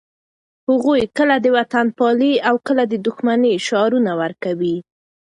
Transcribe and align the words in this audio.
هغوی 0.69 1.01
کله 1.17 1.35
د 1.41 1.47
وطنپالنې 1.57 2.33
او 2.49 2.55
کله 2.67 2.83
د 2.87 2.93
دښمنۍ 3.05 3.53
شعارونه 3.67 4.11
ورکوي. 4.21 4.77